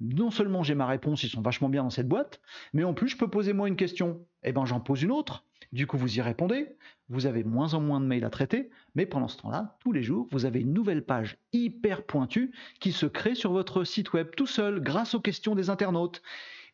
non 0.00 0.30
seulement 0.30 0.62
j'ai 0.62 0.74
ma 0.74 0.86
réponse, 0.86 1.22
ils 1.22 1.28
sont 1.28 1.42
vachement 1.42 1.68
bien 1.68 1.82
dans 1.82 1.90
cette 1.90 2.08
boîte, 2.08 2.40
mais 2.72 2.84
en 2.84 2.94
plus, 2.94 3.08
je 3.08 3.16
peux 3.16 3.28
poser 3.28 3.52
moi 3.52 3.68
une 3.68 3.76
question. 3.76 4.26
Eh 4.42 4.52
ben, 4.52 4.64
j'en 4.64 4.80
pose 4.80 5.02
une 5.02 5.12
autre. 5.12 5.44
Du 5.72 5.86
coup, 5.86 5.96
vous 5.96 6.18
y 6.18 6.20
répondez, 6.20 6.76
vous 7.08 7.24
avez 7.24 7.44
moins 7.44 7.72
en 7.72 7.80
moins 7.80 7.98
de 7.98 8.04
mails 8.04 8.24
à 8.24 8.30
traiter, 8.30 8.68
mais 8.94 9.06
pendant 9.06 9.28
ce 9.28 9.38
temps-là, 9.38 9.78
tous 9.80 9.92
les 9.92 10.02
jours, 10.02 10.28
vous 10.30 10.44
avez 10.44 10.60
une 10.60 10.74
nouvelle 10.74 11.04
page 11.04 11.38
hyper 11.54 12.04
pointue 12.04 12.52
qui 12.78 12.92
se 12.92 13.06
crée 13.06 13.34
sur 13.34 13.52
votre 13.52 13.82
site 13.84 14.12
web 14.12 14.28
tout 14.36 14.46
seul 14.46 14.80
grâce 14.80 15.14
aux 15.14 15.20
questions 15.20 15.54
des 15.54 15.70
internautes. 15.70 16.22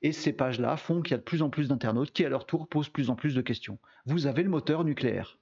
Et 0.03 0.11
ces 0.11 0.33
pages-là 0.33 0.77
font 0.77 1.01
qu'il 1.01 1.13
y 1.13 1.15
a 1.15 1.19
de 1.19 1.23
plus 1.23 1.43
en 1.43 1.51
plus 1.51 1.69
d'internautes 1.69 2.11
qui, 2.11 2.25
à 2.25 2.29
leur 2.29 2.45
tour, 2.45 2.69
posent 2.69 2.89
plus 2.89 3.09
en 3.09 3.15
plus 3.15 3.37
de 3.37 3.41
questions. 3.41 3.79
Vous 4.05 4.27
avez 4.27 4.43
le 4.43 4.51
moteur 4.51 4.85
nucléaire. 4.85 5.39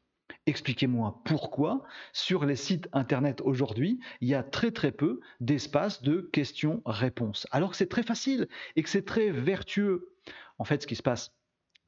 Expliquez-moi 0.46 1.22
pourquoi 1.25 1.82
sur 2.12 2.44
les 2.44 2.56
sites 2.56 2.88
internet 2.92 3.40
aujourd'hui, 3.42 4.00
il 4.20 4.28
y 4.28 4.34
a 4.34 4.42
très 4.42 4.70
très 4.70 4.92
peu 4.92 5.20
d'espace 5.40 6.02
de 6.02 6.28
questions-réponses. 6.32 7.46
Alors 7.50 7.70
que 7.70 7.76
c'est 7.76 7.88
très 7.88 8.02
facile 8.02 8.48
et 8.76 8.82
que 8.82 8.88
c'est 8.88 9.04
très 9.04 9.30
vertueux. 9.30 10.12
En 10.58 10.64
fait, 10.64 10.82
ce 10.82 10.86
qui 10.86 10.96
se 10.96 11.02
passe, 11.02 11.35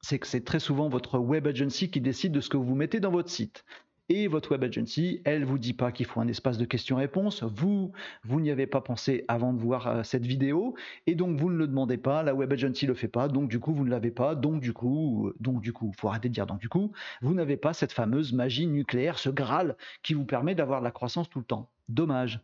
c'est 0.01 0.19
que 0.19 0.27
c'est 0.27 0.43
très 0.45 0.59
souvent 0.59 0.89
votre 0.89 1.19
web 1.19 1.47
agency 1.47 1.89
qui 1.91 2.01
décide 2.01 2.31
de 2.31 2.41
ce 2.41 2.49
que 2.49 2.57
vous 2.57 2.75
mettez 2.75 2.99
dans 2.99 3.11
votre 3.11 3.29
site 3.29 3.65
et 4.09 4.27
votre 4.27 4.51
web 4.51 4.63
agency, 4.63 5.21
elle 5.23 5.45
vous 5.45 5.59
dit 5.59 5.73
pas 5.73 5.91
qu'il 5.91 6.07
faut 6.07 6.19
un 6.19 6.27
espace 6.27 6.57
de 6.57 6.65
questions-réponses. 6.65 7.43
Vous, 7.43 7.91
vous 8.23 8.41
n'y 8.41 8.49
avez 8.49 8.65
pas 8.65 8.81
pensé 8.81 9.23
avant 9.27 9.53
de 9.53 9.59
voir 9.59 9.87
euh, 9.87 10.03
cette 10.03 10.25
vidéo 10.25 10.75
et 11.05 11.13
donc 11.13 11.39
vous 11.39 11.51
ne 11.51 11.57
le 11.57 11.67
demandez 11.67 11.97
pas. 11.97 12.23
La 12.23 12.33
web 12.33 12.51
agency 12.51 12.87
le 12.87 12.95
fait 12.95 13.07
pas, 13.07 13.27
donc 13.27 13.49
du 13.49 13.59
coup 13.59 13.71
vous 13.71 13.85
ne 13.85 13.91
l'avez 13.91 14.11
pas. 14.11 14.33
Donc 14.33 14.61
du 14.61 14.73
coup, 14.73 15.27
euh, 15.27 15.35
donc 15.39 15.61
du 15.61 15.73
coup, 15.73 15.91
faut 15.95 16.09
arrêter 16.09 16.27
de 16.27 16.33
dire 16.33 16.47
donc 16.47 16.59
du 16.59 16.69
coup, 16.69 16.91
vous 17.21 17.35
n'avez 17.35 17.55
pas 17.55 17.73
cette 17.73 17.91
fameuse 17.91 18.33
magie 18.33 18.65
nucléaire, 18.65 19.19
ce 19.19 19.29
graal 19.29 19.77
qui 20.01 20.15
vous 20.15 20.25
permet 20.25 20.55
d'avoir 20.55 20.79
de 20.79 20.85
la 20.85 20.91
croissance 20.91 21.29
tout 21.29 21.39
le 21.39 21.45
temps. 21.45 21.69
Dommage. 21.87 22.41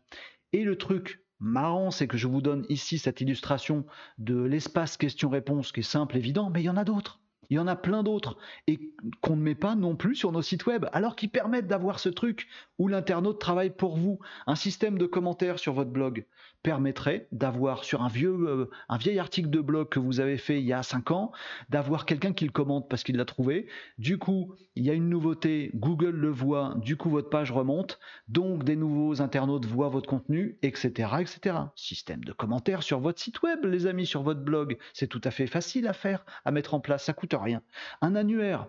Et 0.54 0.64
le 0.64 0.78
truc 0.78 1.22
marrant, 1.40 1.90
c'est 1.90 2.08
que 2.08 2.18
je 2.18 2.28
vous 2.28 2.42
donne 2.42 2.66
ici 2.70 3.00
cette 3.00 3.22
illustration 3.22 3.86
de 4.20 4.40
l'espace 4.40 4.98
questions-réponses 4.98 5.72
qui 5.72 5.80
est 5.80 5.84
simple, 5.84 6.16
évident, 6.16 6.52
mais 6.52 6.62
il 6.62 6.66
y 6.66 6.70
en 6.70 6.78
a 6.78 6.84
d'autres. 6.84 7.20
Il 7.50 7.58
y 7.58 7.60
en 7.60 7.68
a 7.68 7.76
plein 7.76 8.04
d'autres 8.04 8.38
et 8.68 8.80
qu'on 9.22 9.36
ne 9.36 9.42
met 9.42 9.56
pas 9.56 9.76
non 9.76 9.96
plus 9.96 10.16
sur 10.16 10.32
nos 10.32 10.42
sites 10.42 10.66
web, 10.66 10.86
alors 10.94 11.16
qu'ils 11.16 11.30
permettent 11.30 11.68
d'avoir 11.68 12.00
ce 12.00 12.10
truc 12.10 12.48
où 12.78 12.88
l'internaute 12.88 13.40
travaille 13.40 13.70
pour 13.70 13.98
vous. 13.98 14.20
Un 14.48 14.56
système 14.56 14.98
de 14.98 15.06
commentaires 15.06 15.60
sur 15.60 15.74
votre 15.74 15.92
blog 15.92 16.26
permettrait 16.66 17.28
d'avoir 17.32 17.84
sur 17.84 18.02
un 18.02 18.08
vieux, 18.08 18.36
euh, 18.48 18.72
un 18.90 18.98
vieil 18.98 19.20
article 19.20 19.52
de 19.52 19.60
blog 19.60 19.88
que 19.88 20.00
vous 20.00 20.20
avez 20.20 20.38
fait 20.38 20.60
il 20.60 20.66
y 20.66 20.74
a 20.74 20.82
5 20.82 21.12
ans, 21.12 21.32
d'avoir 21.70 22.08
quelqu'un 22.08 22.34
qui 22.34 22.44
le 22.44 22.52
commente 22.52 22.90
parce 22.90 23.04
qu'il 23.04 23.18
l'a 23.18 23.26
trouvé. 23.26 23.68
Du 24.00 24.18
coup, 24.18 24.56
il 24.76 24.84
y 24.84 24.90
a 24.90 24.94
une 24.94 25.08
nouveauté, 25.08 25.70
Google 25.76 26.16
le 26.16 26.30
voit, 26.30 26.74
du 26.78 26.98
coup 26.98 27.12
votre 27.12 27.30
page 27.30 27.52
remonte, 27.52 28.00
donc 28.30 28.64
des 28.64 28.76
nouveaux 28.76 29.22
internautes 29.22 29.68
voient 29.68 29.90
votre 29.90 30.10
contenu, 30.10 30.58
etc., 30.64 31.12
etc. 31.20 31.58
Système 31.76 32.24
de 32.24 32.34
commentaires 32.34 32.82
sur 32.82 33.00
votre 33.00 33.20
site 33.20 33.44
web, 33.44 33.64
les 33.64 33.86
amis, 33.86 34.08
sur 34.08 34.24
votre 34.24 34.42
blog, 34.42 34.80
c'est 34.94 35.08
tout 35.08 35.22
à 35.24 35.30
fait 35.30 35.46
facile 35.46 35.88
à 35.88 35.94
faire, 35.94 36.26
à 36.46 36.52
mettre 36.52 36.74
en 36.74 36.80
place, 36.80 37.06
ça 37.06 37.14
coûte 37.14 37.35
rien. 37.42 37.62
Un 38.02 38.16
annuaire, 38.16 38.68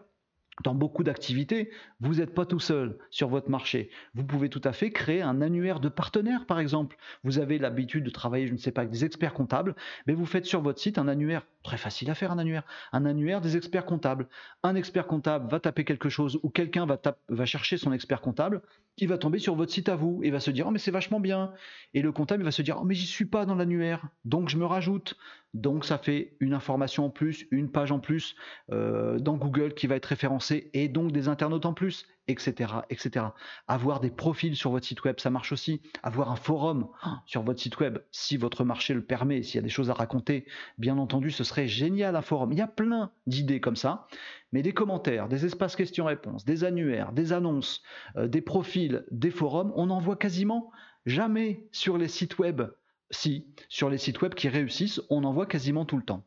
dans 0.64 0.74
beaucoup 0.74 1.04
d'activités, 1.04 1.70
vous 2.00 2.14
n'êtes 2.14 2.34
pas 2.34 2.46
tout 2.46 2.60
seul 2.60 2.96
sur 3.10 3.28
votre 3.28 3.50
marché. 3.50 3.90
Vous 4.14 4.24
pouvez 4.24 4.48
tout 4.48 4.60
à 4.64 4.72
fait 4.72 4.90
créer 4.90 5.20
un 5.20 5.42
annuaire 5.42 5.80
de 5.80 5.88
partenaires, 5.88 6.46
par 6.46 6.58
exemple. 6.58 6.96
Vous 7.24 7.38
avez 7.38 7.58
l'habitude 7.58 8.04
de 8.04 8.10
travailler, 8.10 8.46
je 8.46 8.52
ne 8.52 8.58
sais 8.58 8.70
pas, 8.70 8.82
avec 8.82 8.90
des 8.90 9.04
experts 9.04 9.34
comptables, 9.34 9.74
mais 10.06 10.14
vous 10.14 10.24
faites 10.24 10.46
sur 10.46 10.62
votre 10.62 10.80
site 10.80 10.96
un 10.98 11.08
annuaire. 11.08 11.46
Très 11.62 11.76
facile 11.76 12.10
à 12.10 12.14
faire 12.14 12.32
un 12.32 12.38
annuaire. 12.38 12.64
Un 12.92 13.04
annuaire 13.04 13.40
des 13.40 13.56
experts 13.56 13.84
comptables. 13.84 14.28
Un 14.62 14.76
expert 14.76 15.06
comptable 15.06 15.50
va 15.50 15.60
taper 15.60 15.84
quelque 15.84 16.08
chose 16.08 16.38
ou 16.42 16.48
quelqu'un 16.48 16.86
va, 16.86 17.44
chercher 17.44 17.76
son 17.76 17.92
expert 17.92 18.20
comptable, 18.22 18.62
il 18.98 19.08
va 19.08 19.18
tomber 19.18 19.38
sur 19.38 19.54
votre 19.56 19.72
site 19.72 19.90
à 19.90 19.96
vous 19.96 20.20
et 20.22 20.30
va 20.30 20.40
se 20.40 20.50
dire 20.50 20.66
oh 20.68 20.70
mais 20.70 20.78
c'est 20.78 20.90
vachement 20.90 21.20
bien. 21.20 21.52
Et 21.92 22.00
le 22.00 22.12
comptable 22.12 22.44
va 22.44 22.50
se 22.50 22.62
dire 22.62 22.78
oh 22.80 22.84
mais 22.84 22.94
j'y 22.94 23.06
suis 23.06 23.26
pas 23.26 23.44
dans 23.44 23.54
l'annuaire, 23.54 24.08
donc 24.24 24.48
je 24.48 24.56
me 24.56 24.64
rajoute. 24.64 25.18
Donc 25.56 25.86
ça 25.86 25.96
fait 25.96 26.36
une 26.40 26.52
information 26.52 27.06
en 27.06 27.10
plus, 27.10 27.46
une 27.50 27.70
page 27.70 27.90
en 27.90 27.98
plus 27.98 28.36
euh, 28.70 29.18
dans 29.18 29.36
Google 29.36 29.72
qui 29.72 29.86
va 29.86 29.96
être 29.96 30.04
référencée 30.04 30.70
et 30.74 30.88
donc 30.88 31.12
des 31.12 31.28
internautes 31.28 31.64
en 31.64 31.72
plus, 31.72 32.06
etc., 32.28 32.74
etc. 32.90 33.26
Avoir 33.66 34.00
des 34.00 34.10
profils 34.10 34.54
sur 34.54 34.70
votre 34.70 34.86
site 34.86 35.02
web, 35.04 35.18
ça 35.18 35.30
marche 35.30 35.52
aussi. 35.52 35.80
Avoir 36.02 36.30
un 36.30 36.36
forum 36.36 36.88
sur 37.24 37.42
votre 37.42 37.58
site 37.58 37.80
web, 37.80 37.98
si 38.10 38.36
votre 38.36 38.64
marché 38.64 38.92
le 38.92 39.02
permet, 39.02 39.42
s'il 39.42 39.54
y 39.54 39.58
a 39.58 39.62
des 39.62 39.70
choses 39.70 39.88
à 39.88 39.94
raconter, 39.94 40.44
bien 40.76 40.98
entendu, 40.98 41.30
ce 41.30 41.42
serait 41.42 41.68
génial 41.68 42.16
un 42.16 42.22
forum. 42.22 42.52
Il 42.52 42.58
y 42.58 42.62
a 42.62 42.66
plein 42.68 43.10
d'idées 43.26 43.60
comme 43.60 43.76
ça, 43.76 44.08
mais 44.52 44.60
des 44.60 44.74
commentaires, 44.74 45.26
des 45.26 45.46
espaces 45.46 45.74
questions-réponses, 45.74 46.44
des 46.44 46.64
annuaires, 46.64 47.12
des 47.12 47.32
annonces, 47.32 47.82
euh, 48.16 48.28
des 48.28 48.42
profils, 48.42 49.06
des 49.10 49.30
forums, 49.30 49.72
on 49.74 49.86
n'en 49.86 50.00
voit 50.00 50.16
quasiment 50.16 50.70
jamais 51.06 51.66
sur 51.72 51.96
les 51.96 52.08
sites 52.08 52.38
web 52.38 52.62
si, 53.10 53.46
sur 53.68 53.90
les 53.90 53.98
sites 53.98 54.20
web 54.20 54.34
qui 54.34 54.48
réussissent, 54.48 55.00
on 55.10 55.24
en 55.24 55.32
voit 55.32 55.46
quasiment 55.46 55.84
tout 55.84 55.96
le 55.96 56.02
temps. 56.02 56.24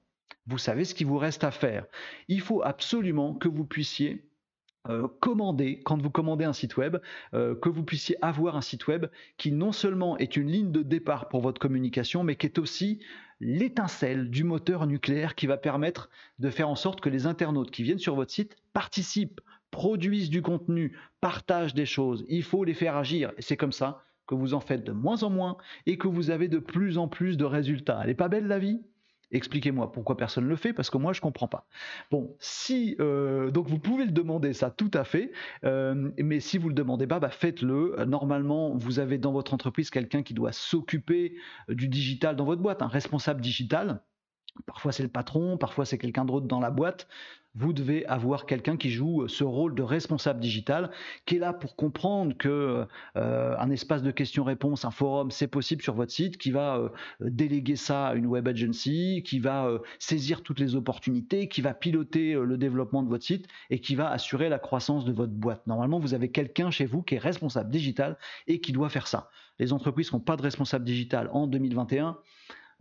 Vous 0.48 0.58
savez 0.58 0.86
ce 0.86 0.96
qu'il 0.96 1.08
vous 1.08 1.18
reste 1.18 1.44
à 1.44 1.52
faire. 1.52 1.86
Il 2.28 2.42
faut 2.42 2.64
absolument 2.64 3.36
que 3.36 3.48
vous 3.48 3.66
puissiez 3.66 4.30
euh, 4.88 5.08
commander, 5.20 5.82
quand 5.84 6.02
vous 6.02 6.10
commandez 6.10 6.46
un 6.46 6.54
site 6.54 6.78
web, 6.78 6.98
euh, 7.34 7.54
que 7.54 7.70
vous 7.70 7.84
puissiez 7.84 8.16
avoir 8.24 8.56
un 8.56 8.62
site 8.62 8.88
web 8.88 9.08
qui 9.38 9.52
non 9.52 9.72
seulement 9.72 10.18
est 10.18 10.38
une 10.38 10.50
ligne 10.50 10.72
de 10.72 10.82
départ 10.82 11.28
pour 11.28 11.42
votre 11.42 11.60
communication, 11.60 12.24
mais 12.24 12.36
qui 12.36 12.48
est 12.48 12.58
aussi 12.58 13.00
l'étincelle 13.42 14.30
du 14.30 14.44
moteur 14.44 14.88
nucléaire 14.88 15.36
qui 15.36 15.48
va 15.48 15.58
permettre 15.58 16.10
de 16.40 16.50
faire 16.50 16.70
en 16.70 16.76
sorte 16.76 17.02
que 17.02 17.10
les 17.10 17.26
internautes 17.26 17.72
qui 17.72 17.84
viennent 17.84 18.00
sur 18.00 18.16
votre 18.16 18.32
site 18.32 18.56
participent, 18.74 19.42
produisent 19.70 20.30
du 20.30 20.42
contenu, 20.42 20.98
partagent 21.22 21.74
des 21.74 21.86
choses. 21.86 22.26
Il 22.28 22.44
faut 22.44 22.64
les 22.64 22.74
faire 22.74 22.96
agir. 22.96 23.32
Et 23.38 23.42
c'est 23.42 23.58
comme 23.58 23.72
ça 23.72 24.04
que 24.30 24.36
vous 24.36 24.54
en 24.54 24.60
faites 24.60 24.84
de 24.84 24.92
moins 24.92 25.24
en 25.24 25.32
moins 25.32 25.58
et 25.88 25.98
que 25.98 26.08
vous 26.08 26.30
avez 26.30 26.48
de 26.48 26.60
plus 26.60 27.00
en 27.00 27.08
plus 27.08 27.36
de 27.36 27.46
résultats. 27.46 27.98
Elle 28.02 28.10
n'est 28.10 28.14
pas 28.14 28.28
belle 28.28 28.46
la 28.46 28.60
vie? 28.60 28.80
Expliquez-moi 29.32 29.92
pourquoi 29.92 30.18
personne 30.18 30.44
ne 30.44 30.50
le 30.50 30.56
fait, 30.56 30.72
parce 30.72 30.92
que 30.92 30.98
moi 30.98 31.14
je 31.14 31.22
comprends 31.22 31.48
pas. 31.48 31.68
Bon, 32.12 32.36
si 32.40 32.96
euh, 33.00 33.50
donc 33.50 33.68
vous 33.68 33.80
pouvez 33.80 34.06
le 34.06 34.12
demander, 34.12 34.54
ça 34.54 34.70
tout 34.70 34.92
à 34.94 35.04
fait, 35.04 35.32
euh, 35.64 36.12
mais 36.20 36.40
si 36.40 36.60
vous 36.60 36.70
le 36.70 36.76
demandez 36.76 37.08
pas, 37.08 37.20
bah 37.20 37.30
faites-le. 37.32 37.96
Normalement, 38.06 38.76
vous 38.76 39.00
avez 39.00 39.18
dans 39.18 39.32
votre 39.32 39.56
entreprise 39.56 39.90
quelqu'un 39.90 40.22
qui 40.22 40.36
doit 40.36 40.52
s'occuper 40.52 41.36
du 41.68 41.88
digital 41.88 42.36
dans 42.36 42.46
votre 42.46 42.62
boîte, 42.62 42.84
un 42.84 42.88
responsable 42.88 43.42
digital. 43.42 44.04
Parfois 44.66 44.92
c'est 44.92 45.04
le 45.04 45.10
patron, 45.10 45.58
parfois 45.58 45.86
c'est 45.86 45.98
quelqu'un 45.98 46.26
d'autre 46.26 46.48
dans 46.48 46.60
la 46.60 46.72
boîte 46.72 47.08
vous 47.56 47.74
devez 47.74 48.06
avoir 48.06 48.46
quelqu'un 48.46 48.78
qui 48.78 48.90
joue 48.90 49.28
ce 49.28 49.44
rôle 49.44 49.74
de 49.74 49.82
responsable 49.82 50.40
digital, 50.40 50.92
qui 51.26 51.36
est 51.36 51.40
là 51.40 51.52
pour 51.52 51.76
comprendre 51.76 52.38
que 52.38 52.86
euh, 53.18 53.56
un 53.58 53.70
espace 53.72 54.04
de 54.04 54.12
questions-réponses, 54.12 54.86
un 54.86 54.92
forum, 54.92 55.32
c'est 55.32 55.48
possible 55.48 55.82
sur 55.82 55.96
votre 55.96 56.12
site, 56.12 56.38
qui 56.38 56.52
va 56.52 56.78
euh, 56.78 56.90
déléguer 57.20 57.76
ça 57.76 58.08
à 58.08 58.16
une 58.16 58.28
web 58.28 58.48
agency, 58.48 59.24
qui 59.26 59.40
va 59.40 59.66
euh, 59.66 59.80
saisir 59.98 60.44
toutes 60.44 60.60
les 60.60 60.76
opportunités, 60.76 61.50
qui 61.50 61.62
va 61.62 61.74
piloter 61.74 62.34
le 62.34 62.58
développement 62.58 63.04
de 63.04 63.10
votre 63.10 63.26
site 63.26 63.48
et 63.70 63.80
qui 63.80 63.96
va 63.96 64.10
assurer 64.10 64.50
la 64.50 64.60
croissance 64.60 65.04
de 65.04 65.12
votre 65.12 65.34
boîte. 65.34 65.66
Normalement, 65.66 66.00
vous 66.00 66.14
avez 66.14 66.32
quelqu'un 66.32 66.70
chez 66.70 66.86
vous 66.86 67.02
qui 67.02 67.16
est 67.16 67.20
responsable 67.20 67.72
digital 67.72 68.18
et 68.48 68.62
qui 68.62 68.72
doit 68.72 68.90
faire 68.90 69.08
ça. 69.08 69.30
Les 69.58 69.74
entreprises 69.74 70.14
n'ont 70.14 70.20
pas 70.20 70.38
de 70.38 70.44
responsable 70.44 70.86
digital 70.86 71.30
en 71.34 71.48
2021, 71.48 72.18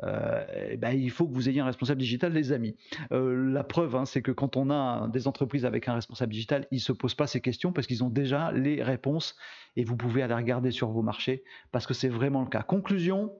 euh, 0.04 0.44
eh 0.70 0.76
ben, 0.76 0.92
il 0.92 1.10
faut 1.10 1.26
que 1.26 1.34
vous 1.34 1.48
ayez 1.48 1.60
un 1.60 1.64
responsable 1.64 2.00
digital, 2.00 2.32
les 2.32 2.52
amis. 2.52 2.76
Euh, 3.12 3.52
la 3.52 3.64
preuve, 3.64 3.96
hein, 3.96 4.04
c'est 4.04 4.22
que 4.22 4.30
quand 4.30 4.56
on 4.56 4.70
a 4.70 5.08
des 5.08 5.26
entreprises 5.26 5.64
avec 5.64 5.88
un 5.88 5.94
responsable 5.94 6.32
digital, 6.32 6.66
ils 6.70 6.76
ne 6.76 6.80
se 6.80 6.92
posent 6.92 7.14
pas 7.14 7.26
ces 7.26 7.40
questions 7.40 7.72
parce 7.72 7.86
qu'ils 7.86 8.04
ont 8.04 8.10
déjà 8.10 8.52
les 8.52 8.82
réponses 8.82 9.36
et 9.76 9.84
vous 9.84 9.96
pouvez 9.96 10.22
aller 10.22 10.34
regarder 10.34 10.70
sur 10.70 10.88
vos 10.88 11.02
marchés 11.02 11.42
parce 11.72 11.86
que 11.86 11.94
c'est 11.94 12.08
vraiment 12.08 12.42
le 12.42 12.48
cas. 12.48 12.62
Conclusion, 12.62 13.32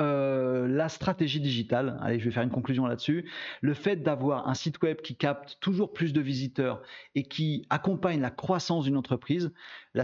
euh, 0.00 0.68
la 0.68 0.88
stratégie 0.88 1.40
digitale, 1.40 1.98
allez, 2.02 2.20
je 2.20 2.24
vais 2.24 2.30
faire 2.30 2.44
une 2.44 2.50
conclusion 2.50 2.86
là-dessus. 2.86 3.28
Le 3.60 3.74
fait 3.74 3.96
d'avoir 3.96 4.48
un 4.48 4.54
site 4.54 4.80
web 4.82 5.00
qui 5.00 5.16
capte 5.16 5.58
toujours 5.60 5.92
plus 5.92 6.12
de 6.12 6.20
visiteurs 6.20 6.82
et 7.14 7.24
qui 7.24 7.66
accompagne 7.70 8.20
la 8.20 8.30
croissance 8.30 8.84
d'une 8.84 8.96
entreprise, 8.96 9.52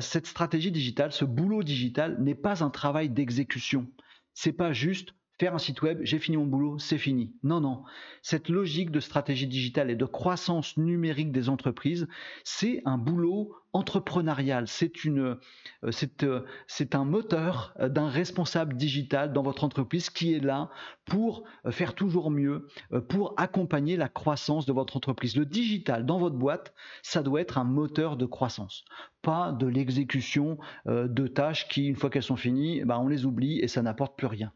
cette 0.01 0.27
stratégie 0.27 0.73
digitale, 0.73 1.13
ce 1.13 1.25
boulot 1.25 1.63
digital 1.63 2.21
n'est 2.21 2.35
pas 2.35 2.65
un 2.65 2.71
travail 2.71 3.09
d'exécution. 3.09 3.87
C'est 4.35 4.53
pas 4.53 4.73
juste 4.73 5.15
faire 5.39 5.55
un 5.55 5.59
site 5.59 5.83
web, 5.83 5.99
j'ai 6.03 6.19
fini 6.19 6.37
mon 6.37 6.47
boulot, 6.47 6.79
c'est 6.79 6.99
fini. 6.99 7.35
Non, 7.43 7.61
non. 7.61 7.83
Cette 8.23 8.49
logique 8.49 8.91
de 8.91 9.01
stratégie 9.01 9.47
digitale 9.47 9.91
et 9.91 9.97
de 9.97 10.05
croissance 10.05 10.77
numérique 10.77 11.33
des 11.33 11.49
entreprises, 11.49 12.07
c'est 12.45 12.83
un 12.85 12.99
boulot 12.99 13.55
entrepreneurial. 13.73 14.69
C'est 14.69 15.05
une, 15.05 15.37
euh, 15.85 15.91
euh, 16.23 16.41
c'est 16.69 16.95
un 16.95 17.05
moteur 17.05 17.75
d'un 17.81 18.09
responsable 18.09 18.77
digital 18.77 19.33
dans 19.33 19.43
votre 19.43 19.65
entreprise 19.65 20.11
qui 20.11 20.33
est 20.33 20.41
là 20.41 20.71
pour 21.05 21.45
faire 21.71 21.95
toujours 21.95 22.31
mieux, 22.31 22.69
pour 23.09 23.35
accompagner 23.37 23.97
la 23.97 24.09
croissance 24.09 24.65
de 24.65 24.73
votre 24.73 24.97
entreprise. 24.97 25.37
Le 25.37 25.45
digital 25.45 26.07
dans 26.07 26.19
votre 26.19 26.37
boîte, 26.37 26.73
ça 27.03 27.23
doit 27.23 27.41
être 27.41 27.59
un 27.59 27.65
moteur 27.65 28.17
de 28.17 28.27
croissance, 28.27 28.85
pas 29.23 29.53
de 29.53 29.67
l'exécution 29.67 30.59
euh, 30.87 31.09
de 31.09 31.27
tâches 31.27 31.69
qui, 31.69 31.87
une 31.87 31.97
fois 31.97 32.11
qu'elles 32.11 32.23
sont 32.23 32.37
finies, 32.37 32.79
eh 32.79 32.85
ben, 32.85 32.99
on 32.99 33.09
les 33.09 33.27
oublie 33.27 33.61
et 33.61 33.69
ça 33.69 33.83
n'apporte 33.83 34.17
plus 34.17 34.27
rien 34.27 34.53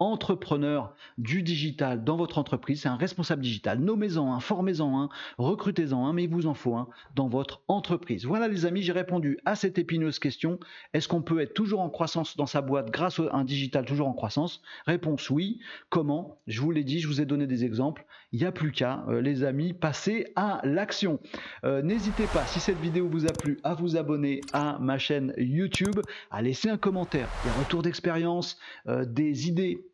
entrepreneur 0.00 0.94
du 1.16 1.42
digital 1.42 2.04
dans 2.04 2.16
votre 2.16 2.38
entreprise, 2.38 2.82
c'est 2.82 2.88
un 2.88 2.96
responsable 2.96 3.42
digital. 3.42 3.80
Nommez-en 3.80 4.32
un, 4.32 4.40
formez-en 4.40 5.00
un, 5.00 5.08
recrutez-en 5.38 6.06
un, 6.06 6.12
mais 6.12 6.24
il 6.24 6.30
vous 6.30 6.46
en 6.46 6.54
faut 6.54 6.76
un 6.76 6.88
dans 7.14 7.28
votre 7.28 7.62
entreprise. 7.68 8.24
Voilà 8.24 8.48
les 8.48 8.66
amis, 8.66 8.82
j'ai 8.82 8.92
répondu 8.92 9.38
à 9.44 9.56
cette 9.56 9.78
épineuse 9.78 10.18
question. 10.18 10.58
Est-ce 10.94 11.08
qu'on 11.08 11.22
peut 11.22 11.40
être 11.40 11.54
toujours 11.54 11.80
en 11.80 11.90
croissance 11.90 12.36
dans 12.36 12.46
sa 12.46 12.60
boîte 12.60 12.90
grâce 12.90 13.18
à 13.18 13.36
un 13.36 13.44
digital 13.44 13.84
toujours 13.84 14.08
en 14.08 14.14
croissance? 14.14 14.62
Réponse 14.86 15.30
oui. 15.30 15.60
Comment? 15.88 16.38
Je 16.46 16.60
vous 16.60 16.70
l'ai 16.70 16.84
dit, 16.84 17.00
je 17.00 17.08
vous 17.08 17.20
ai 17.20 17.26
donné 17.26 17.46
des 17.46 17.64
exemples. 17.64 18.04
Il 18.32 18.40
n'y 18.40 18.46
a 18.46 18.52
plus 18.52 18.72
qu'à, 18.72 19.04
euh, 19.08 19.20
les 19.20 19.42
amis, 19.42 19.72
passer 19.72 20.32
à 20.36 20.60
l'action. 20.62 21.18
Euh, 21.64 21.82
n'hésitez 21.82 22.26
pas, 22.26 22.44
si 22.46 22.60
cette 22.60 22.78
vidéo 22.78 23.08
vous 23.08 23.26
a 23.26 23.32
plu, 23.32 23.58
à 23.64 23.74
vous 23.74 23.96
abonner 23.96 24.42
à 24.52 24.78
ma 24.80 24.98
chaîne 24.98 25.32
YouTube, 25.38 26.00
à 26.30 26.42
laisser 26.42 26.68
un 26.68 26.76
commentaire, 26.76 27.28
des 27.44 27.50
retours 27.62 27.82
d'expérience, 27.82 28.58
euh, 28.86 29.04
des 29.06 29.48
idées 29.48 29.87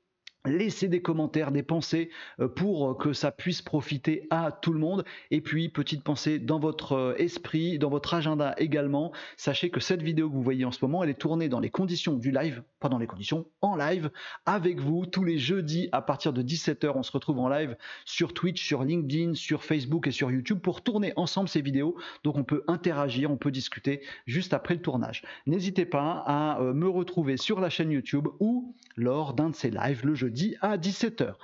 Laissez 0.47 0.89
des 0.89 1.01
commentaires, 1.01 1.53
des 1.53 1.63
pensées 1.63 2.11
euh, 2.39 2.49
pour 2.49 2.99
que 2.99 3.15
ça 3.15 3.33
puisse 3.33 3.63
profiter 3.63 4.27
à 4.29 4.53
tout 4.53 4.75
le 4.75 4.79
monde. 4.79 5.07
Et 5.31 5.41
puis, 5.41 5.71
petite 5.71 6.05
pensée 6.05 6.39
dans 6.39 6.59
votre 6.59 6.93
euh, 6.93 7.15
esprit, 7.17 7.79
dans 7.79 7.89
votre 7.89 8.13
agenda 8.13 8.55
également. 8.59 9.13
Sachez 9.39 9.71
que 9.71 9.81
cette 9.81 10.03
vidéo 10.03 10.29
que 10.29 10.35
vous 10.35 10.43
voyez 10.43 10.67
en 10.67 10.71
ce 10.71 10.85
moment, 10.85 11.03
elle 11.03 11.09
est 11.09 11.15
tournée 11.15 11.49
dans 11.49 11.61
les 11.61 11.71
conditions 11.71 12.13
du 12.13 12.31
live, 12.31 12.63
pas 12.79 12.91
dans 12.91 12.99
les 12.99 13.07
conditions, 13.07 13.47
en 13.63 13.75
live, 13.75 14.11
avec 14.45 14.81
vous 14.81 15.07
tous 15.07 15.25
les 15.25 15.39
jeudis 15.39 15.89
à 15.93 16.03
partir 16.03 16.35
de 16.35 16.43
17h. 16.43 16.93
On 16.95 17.03
se 17.03 17.13
retrouve 17.13 17.39
en 17.39 17.49
live 17.49 17.75
sur 18.05 18.35
Twitch, 18.35 18.63
sur 18.63 18.85
LinkedIn, 18.85 19.33
sur 19.33 19.65
Facebook 19.65 20.09
et 20.09 20.13
sur 20.13 20.31
YouTube 20.31 20.59
pour 20.59 20.83
tourner 20.83 21.15
ensemble 21.17 21.49
ces 21.49 21.63
vidéos. 21.63 21.97
Donc, 22.23 22.37
on 22.37 22.45
peut 22.45 22.65
interagir, 22.69 23.31
on 23.31 23.39
peut 23.39 23.51
discuter 23.51 24.03
juste 24.27 24.53
après 24.53 24.75
le 24.75 24.83
tournage. 24.83 25.23
N'hésitez 25.47 25.87
pas 25.87 26.23
à 26.27 26.61
euh, 26.61 26.75
me 26.75 26.89
retrouver 26.89 27.39
sur 27.39 27.61
la 27.61 27.71
chaîne 27.71 27.91
YouTube 27.91 28.29
ou 28.41 28.75
lors 28.97 29.33
d'un 29.33 29.49
de 29.49 29.55
ces 29.55 29.71
lives 29.71 30.05
le 30.05 30.15
à 30.61 30.76
17h. 30.76 31.35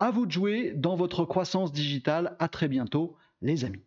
À 0.00 0.10
vous 0.10 0.26
de 0.26 0.32
jouer 0.32 0.72
dans 0.74 0.96
votre 0.96 1.24
croissance 1.24 1.72
digitale. 1.72 2.36
À 2.38 2.48
très 2.48 2.68
bientôt, 2.68 3.16
les 3.42 3.64
amis. 3.64 3.84